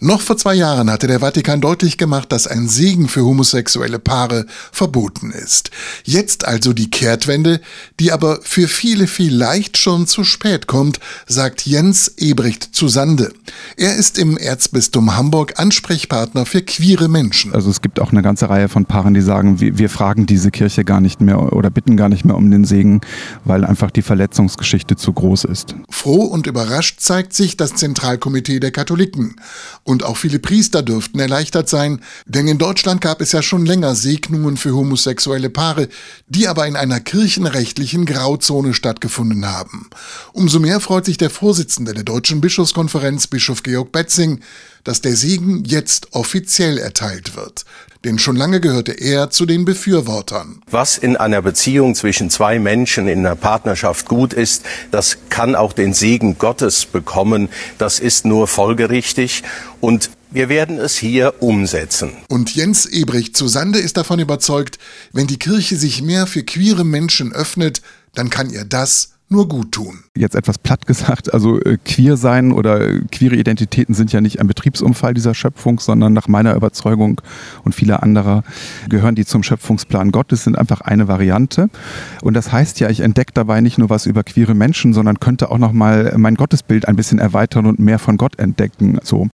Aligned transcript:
Noch 0.00 0.20
vor 0.20 0.36
zwei 0.36 0.54
Jahren 0.54 0.92
hatte 0.92 1.08
der 1.08 1.18
Vatikan 1.18 1.60
deutlich 1.60 1.98
gemacht, 1.98 2.30
dass 2.30 2.46
ein 2.46 2.68
Segen 2.68 3.08
für 3.08 3.24
homosexuelle 3.24 3.98
Paare 3.98 4.46
verboten 4.70 5.32
ist. 5.32 5.72
Jetzt 6.04 6.46
also 6.46 6.72
die 6.72 6.88
Kehrtwende, 6.88 7.60
die 7.98 8.12
aber 8.12 8.38
für 8.42 8.68
viele 8.68 9.08
vielleicht 9.08 9.76
schon 9.76 10.06
zu 10.06 10.22
spät 10.22 10.68
kommt, 10.68 11.00
sagt 11.26 11.66
Jens 11.66 12.12
Ebricht 12.16 12.76
zu 12.76 12.86
Sande. 12.86 13.32
Er 13.76 13.96
ist 13.96 14.18
im 14.18 14.36
Erzbistum 14.36 15.16
Hamburg 15.16 15.58
Ansprechpartner 15.58 16.46
für 16.46 16.62
queere 16.62 17.08
Menschen. 17.08 17.52
Also 17.52 17.68
es 17.68 17.82
gibt 17.82 17.98
auch 17.98 18.12
eine 18.12 18.22
ganze 18.22 18.48
Reihe 18.48 18.68
von 18.68 18.84
Paaren, 18.84 19.14
die 19.14 19.20
sagen, 19.20 19.58
wir, 19.58 19.78
wir 19.78 19.90
fragen 19.90 20.26
diese 20.26 20.52
Kirche 20.52 20.84
gar 20.84 21.00
nicht 21.00 21.20
mehr 21.20 21.52
oder 21.52 21.70
bitten 21.70 21.96
gar 21.96 22.08
nicht 22.08 22.24
mehr 22.24 22.36
um 22.36 22.52
den 22.52 22.64
Segen, 22.64 23.00
weil 23.44 23.64
einfach 23.64 23.90
die 23.90 24.02
Verletzungsgeschichte 24.02 24.94
zu 24.94 25.12
groß 25.12 25.42
ist. 25.42 25.74
Froh 25.90 26.22
und 26.22 26.46
überrascht 26.46 27.00
zeigt 27.00 27.32
sich 27.34 27.56
das 27.56 27.74
Zentralkomitee 27.74 28.60
der 28.60 28.70
Katholiken. 28.70 29.34
Und 29.88 30.04
auch 30.04 30.18
viele 30.18 30.38
Priester 30.38 30.82
dürften 30.82 31.18
erleichtert 31.18 31.70
sein, 31.70 32.02
denn 32.26 32.46
in 32.46 32.58
Deutschland 32.58 33.00
gab 33.00 33.22
es 33.22 33.32
ja 33.32 33.40
schon 33.40 33.64
länger 33.64 33.94
Segnungen 33.94 34.58
für 34.58 34.76
homosexuelle 34.76 35.48
Paare, 35.48 35.88
die 36.26 36.46
aber 36.46 36.66
in 36.66 36.76
einer 36.76 37.00
kirchenrechtlichen 37.00 38.04
Grauzone 38.04 38.74
stattgefunden 38.74 39.46
haben. 39.46 39.88
Umso 40.34 40.60
mehr 40.60 40.80
freut 40.80 41.06
sich 41.06 41.16
der 41.16 41.30
Vorsitzende 41.30 41.94
der 41.94 42.04
Deutschen 42.04 42.42
Bischofskonferenz, 42.42 43.28
Bischof 43.28 43.62
Georg 43.62 43.90
Betzing, 43.90 44.40
dass 44.88 45.02
der 45.02 45.16
Segen 45.16 45.64
jetzt 45.66 46.14
offiziell 46.14 46.78
erteilt 46.78 47.36
wird. 47.36 47.66
Denn 48.04 48.18
schon 48.18 48.36
lange 48.36 48.58
gehörte 48.58 48.92
er 48.92 49.28
zu 49.28 49.44
den 49.44 49.66
Befürwortern. 49.66 50.62
Was 50.70 50.96
in 50.96 51.16
einer 51.16 51.42
Beziehung 51.42 51.94
zwischen 51.94 52.30
zwei 52.30 52.58
Menschen 52.58 53.06
in 53.06 53.18
einer 53.18 53.36
Partnerschaft 53.36 54.08
gut 54.08 54.32
ist, 54.32 54.64
das 54.90 55.18
kann 55.28 55.54
auch 55.54 55.74
den 55.74 55.92
Segen 55.92 56.38
Gottes 56.38 56.86
bekommen. 56.86 57.50
Das 57.76 57.98
ist 57.98 58.24
nur 58.24 58.48
folgerichtig. 58.48 59.42
Und 59.82 60.10
wir 60.30 60.48
werden 60.48 60.78
es 60.78 60.96
hier 60.96 61.34
umsetzen. 61.40 62.12
Und 62.28 62.54
Jens 62.54 62.86
Ebrich 62.86 63.34
zu 63.34 63.46
Sande 63.46 63.80
ist 63.80 63.98
davon 63.98 64.20
überzeugt, 64.20 64.78
wenn 65.12 65.26
die 65.26 65.38
Kirche 65.38 65.76
sich 65.76 66.00
mehr 66.00 66.26
für 66.26 66.44
queere 66.44 66.84
Menschen 66.84 67.34
öffnet, 67.34 67.82
dann 68.14 68.30
kann 68.30 68.48
ihr 68.48 68.64
das 68.64 69.10
nur 69.30 69.48
gut 69.48 69.72
tun. 69.72 70.00
Jetzt 70.16 70.34
etwas 70.34 70.58
platt 70.58 70.86
gesagt, 70.86 71.32
also 71.34 71.60
äh, 71.60 71.78
queer 71.84 72.16
sein 72.16 72.52
oder 72.52 72.80
äh, 72.80 73.00
queere 73.10 73.36
Identitäten 73.36 73.94
sind 73.94 74.12
ja 74.12 74.20
nicht 74.20 74.40
ein 74.40 74.46
Betriebsunfall 74.46 75.14
dieser 75.14 75.34
Schöpfung, 75.34 75.80
sondern 75.80 76.12
nach 76.12 76.28
meiner 76.28 76.54
Überzeugung 76.54 77.20
und 77.64 77.74
vieler 77.74 78.02
anderer 78.02 78.42
gehören 78.88 79.14
die 79.14 79.24
zum 79.24 79.42
Schöpfungsplan 79.42 80.12
Gottes, 80.12 80.44
sind 80.44 80.56
einfach 80.56 80.80
eine 80.80 81.08
Variante. 81.08 81.68
Und 82.22 82.34
das 82.34 82.52
heißt 82.52 82.80
ja, 82.80 82.88
ich 82.90 83.00
entdecke 83.00 83.32
dabei 83.34 83.60
nicht 83.60 83.78
nur 83.78 83.90
was 83.90 84.06
über 84.06 84.22
queere 84.22 84.54
Menschen, 84.54 84.92
sondern 84.94 85.20
könnte 85.20 85.50
auch 85.50 85.58
nochmal 85.58 86.14
mein 86.16 86.34
Gottesbild 86.34 86.86
ein 86.86 86.96
bisschen 86.96 87.18
erweitern 87.18 87.66
und 87.66 87.78
mehr 87.78 87.98
von 87.98 88.16
Gott 88.16 88.38
entdecken. 88.38 88.98
So. 89.02 89.26